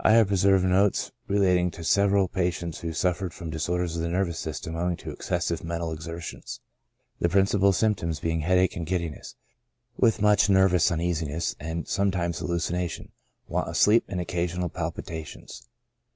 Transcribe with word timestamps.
I 0.00 0.10
have 0.14 0.26
preserved 0.26 0.64
notes 0.64 1.12
relating 1.28 1.70
to 1.70 1.84
several 1.84 2.26
patients 2.26 2.80
who 2.80 2.92
suffered 2.92 3.32
from 3.32 3.50
disorders 3.50 3.94
of 3.94 4.02
the 4.02 4.08
nervous 4.08 4.40
system 4.40 4.74
owing 4.74 4.96
to 4.96 5.12
excessive 5.12 5.62
mental 5.62 5.92
exertions, 5.92 6.58
the 7.20 7.28
principal 7.28 7.72
symptoms 7.72 8.18
being 8.18 8.40
headache 8.40 8.74
and 8.74 8.84
giddiness, 8.84 9.36
with 9.96 10.20
much 10.20 10.48
nervous 10.50 10.90
uneasiness, 10.90 11.54
and 11.60 11.86
sometimes 11.86 12.40
hallucinations; 12.40 13.12
want 13.46 13.68
of 13.68 13.76
sleep, 13.76 14.02
and 14.08 14.20
occasional 14.20 14.68
palpitations. 14.70 15.68